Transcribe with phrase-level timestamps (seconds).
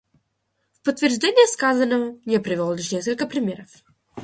[0.73, 3.69] В подтверждение сказанного я привел лишь несколько примеров.